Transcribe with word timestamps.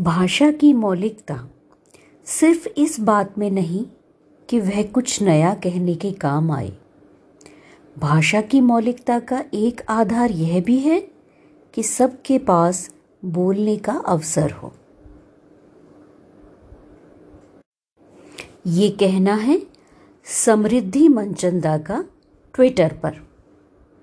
भाषा 0.00 0.50
की 0.50 0.72
मौलिकता 0.72 1.48
सिर्फ़ 2.24 2.68
इस 2.68 3.00
बात 3.00 3.38
में 3.38 3.50
नहीं 3.50 3.86
कि 4.48 4.60
वह 4.60 4.82
कुछ 4.82 5.22
नया 5.22 5.54
कहने 5.54 5.94
के 5.94 6.12
काम 6.12 6.50
आए। 6.50 6.72
भाषा 7.98 8.40
की 8.40 8.60
मौलिकता 8.60 9.18
का 9.18 9.44
एक 9.54 9.80
आधार 9.88 10.30
यह 10.30 10.62
भी 10.62 10.78
है 10.78 11.00
कि 11.74 11.82
सबके 11.82 12.38
पास 12.38 12.94
बोलने 13.24 13.76
का 13.76 13.92
अवसर 13.92 14.50
हो। 14.50 14.72
ये 18.66 18.90
कहना 18.90 19.34
है, 19.34 19.62
समृद्धि 20.24 21.08
मनचंदा 21.08 21.78
का 21.78 22.04
ट्विटर 22.54 22.92
पर। 23.02 23.31